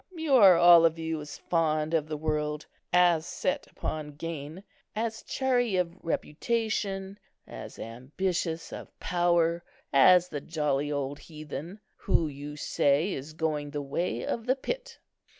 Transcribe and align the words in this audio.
You 0.15 0.33
are 0.37 0.57
all 0.57 0.83
of 0.83 0.97
you 0.97 1.21
as 1.21 1.37
fond 1.37 1.93
of 1.93 2.07
the 2.07 2.17
world, 2.17 2.65
as 2.91 3.23
set 3.23 3.67
upon 3.69 4.15
gain, 4.15 4.63
as 4.95 5.21
chary 5.21 5.75
of 5.75 5.95
reputation, 6.03 7.19
as 7.45 7.77
ambitious 7.77 8.73
of 8.73 8.99
power, 8.99 9.63
as 9.93 10.27
the 10.29 10.41
jolly 10.41 10.91
old 10.91 11.19
heathen, 11.19 11.81
who, 11.97 12.27
you 12.27 12.55
say, 12.55 13.13
is 13.13 13.33
going 13.33 13.69
the 13.69 13.83
way 13.83 14.25
of 14.25 14.47
the 14.47 14.55
pit." 14.55 14.97